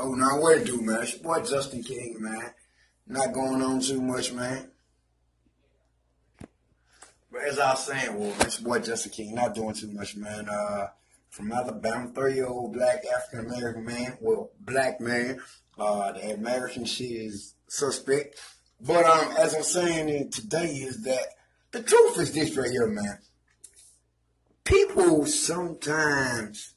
going 0.00 0.22
on? 0.22 0.40
What 0.40 0.58
it 0.58 0.66
do, 0.66 0.80
man? 0.80 1.02
It's 1.02 1.14
your 1.14 1.22
boy 1.22 1.42
Justin 1.42 1.82
King, 1.82 2.16
man. 2.18 2.50
Not 3.06 3.32
going 3.32 3.60
on 3.62 3.80
too 3.80 4.00
much, 4.00 4.32
man. 4.32 4.70
But 7.30 7.42
as 7.42 7.58
I 7.58 7.70
was 7.72 7.86
saying, 7.86 8.18
well, 8.18 8.34
it's 8.40 8.60
your 8.60 8.68
boy 8.68 8.78
Justin 8.80 9.12
King. 9.12 9.34
Not 9.34 9.54
doing 9.54 9.74
too 9.74 9.90
much, 9.92 10.16
man. 10.16 10.48
Uh, 10.48 10.88
from 11.28 11.52
Alabama, 11.52 12.08
30 12.08 12.34
year 12.34 12.46
old 12.46 12.72
black 12.72 13.04
African 13.14 13.46
American 13.46 13.84
man. 13.84 14.16
Well, 14.20 14.50
black 14.60 15.00
man. 15.00 15.40
Uh, 15.78 16.12
the 16.12 16.34
American 16.34 16.84
shit 16.84 17.10
is 17.10 17.54
suspect. 17.68 18.36
But 18.80 19.04
um, 19.04 19.34
as 19.38 19.54
I'm 19.54 19.62
saying 19.62 20.30
today 20.30 20.68
is 20.68 21.02
that 21.02 21.26
the 21.72 21.82
truth 21.82 22.18
is 22.18 22.32
this 22.32 22.56
right 22.56 22.70
here, 22.70 22.86
man. 22.86 23.18
People 24.64 25.26
sometimes 25.26 26.74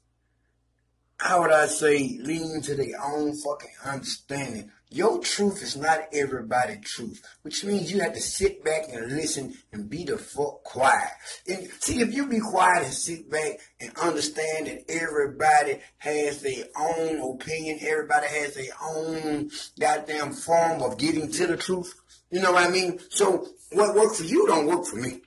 how 1.23 1.41
would 1.41 1.51
I 1.51 1.67
say, 1.67 2.19
lean 2.21 2.61
to 2.63 2.75
their 2.75 3.01
own 3.01 3.33
fucking 3.37 3.71
understanding. 3.85 4.69
Your 4.89 5.19
truth 5.19 5.63
is 5.63 5.77
not 5.77 6.09
everybody's 6.11 6.81
truth, 6.81 7.23
which 7.43 7.63
means 7.63 7.93
you 7.93 8.01
have 8.01 8.11
to 8.13 8.19
sit 8.19 8.61
back 8.61 8.89
and 8.91 9.09
listen 9.09 9.53
and 9.71 9.89
be 9.89 10.03
the 10.03 10.17
fuck 10.17 10.63
quiet. 10.63 11.13
And 11.47 11.69
see, 11.79 12.01
if 12.01 12.13
you 12.13 12.27
be 12.27 12.41
quiet 12.41 12.83
and 12.83 12.93
sit 12.93 13.31
back 13.31 13.53
and 13.79 13.97
understand 13.97 14.67
that 14.67 14.83
everybody 14.89 15.79
has 15.99 16.41
their 16.41 16.65
own 16.77 17.35
opinion, 17.35 17.79
everybody 17.81 18.27
has 18.27 18.55
their 18.55 18.73
own 18.83 19.49
goddamn 19.79 20.33
form 20.33 20.81
of 20.81 20.97
getting 20.97 21.31
to 21.31 21.47
the 21.47 21.55
truth. 21.55 21.93
You 22.31 22.41
know 22.41 22.51
what 22.51 22.67
I 22.67 22.69
mean? 22.69 22.99
So 23.09 23.47
what 23.71 23.95
works 23.95 24.17
for 24.17 24.25
you 24.25 24.45
don't 24.45 24.67
work 24.67 24.85
for 24.85 24.97
me. 24.97 25.21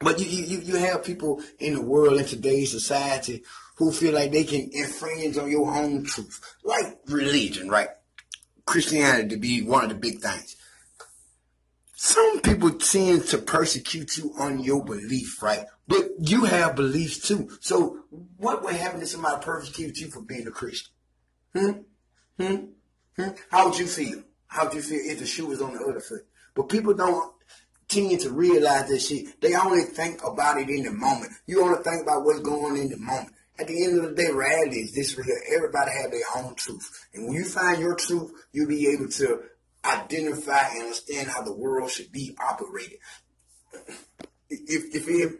But 0.00 0.20
you, 0.20 0.26
you, 0.26 0.60
you 0.60 0.76
have 0.76 1.02
people 1.02 1.42
in 1.58 1.74
the 1.74 1.82
world 1.82 2.18
in 2.18 2.26
today's 2.26 2.70
society 2.70 3.42
who 3.76 3.92
feel 3.92 4.14
like 4.14 4.32
they 4.32 4.44
can 4.44 4.68
infringe 4.72 5.36
on 5.38 5.50
your 5.50 5.74
own 5.74 6.04
truth, 6.04 6.40
like 6.64 6.98
religion, 7.06 7.68
right? 7.68 7.88
Christianity 8.64 9.28
to 9.28 9.36
be 9.36 9.62
one 9.62 9.84
of 9.84 9.90
the 9.90 9.94
big 9.94 10.20
things. 10.20 10.56
Some 11.94 12.40
people 12.40 12.70
tend 12.72 13.24
to 13.28 13.38
persecute 13.38 14.18
you 14.18 14.34
on 14.38 14.60
your 14.60 14.84
belief, 14.84 15.42
right? 15.42 15.64
But 15.88 16.10
you 16.18 16.44
have 16.44 16.76
beliefs 16.76 17.26
too. 17.26 17.50
So 17.60 18.04
what 18.36 18.62
would 18.62 18.74
happen 18.74 19.00
if 19.00 19.08
somebody 19.08 19.42
persecute 19.42 19.98
you 19.98 20.08
for 20.08 20.20
being 20.20 20.46
a 20.46 20.50
Christian? 20.50 20.92
Hmm? 21.54 21.70
Hmm? 22.38 22.56
Hmm? 23.16 23.30
How 23.50 23.68
would 23.68 23.78
you 23.78 23.86
feel? 23.86 24.22
How 24.46 24.64
would 24.64 24.74
you 24.74 24.82
feel 24.82 25.00
if 25.10 25.18
the 25.20 25.26
shoe 25.26 25.46
was 25.46 25.62
on 25.62 25.74
the 25.74 25.80
other 25.80 26.00
foot? 26.00 26.26
But 26.54 26.68
people 26.68 26.94
don't 26.94 27.32
tend 27.88 28.20
to 28.20 28.30
realize 28.30 28.88
this 28.88 29.08
shit. 29.08 29.40
They 29.40 29.54
only 29.54 29.82
think 29.82 30.22
about 30.24 30.58
it 30.58 30.68
in 30.68 30.84
the 30.84 30.92
moment. 30.92 31.32
You 31.46 31.62
only 31.62 31.82
think 31.82 32.02
about 32.02 32.24
what's 32.24 32.40
going 32.40 32.64
on 32.64 32.76
in 32.76 32.88
the 32.88 32.98
moment. 32.98 33.32
At 33.58 33.68
the 33.68 33.84
end 33.84 33.98
of 33.98 34.10
the 34.10 34.22
day, 34.22 34.30
reality 34.30 34.80
is 34.80 34.92
this. 34.92 35.18
Everybody 35.54 35.90
have 35.90 36.10
their 36.10 36.20
own 36.36 36.54
truth. 36.54 37.06
And 37.14 37.26
when 37.26 37.34
you 37.34 37.44
find 37.44 37.80
your 37.80 37.94
truth, 37.94 38.32
you'll 38.52 38.68
be 38.68 38.88
able 38.88 39.08
to 39.08 39.42
identify 39.84 40.68
and 40.72 40.82
understand 40.82 41.28
how 41.28 41.42
the 41.42 41.56
world 41.56 41.90
should 41.90 42.12
be 42.12 42.36
operated. 42.38 42.98
If, 44.48 44.94
if, 44.94 45.08
if 45.08 45.32